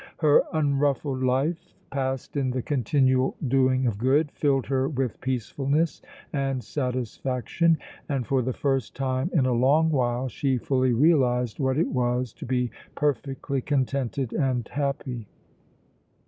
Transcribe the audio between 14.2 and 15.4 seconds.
and happy.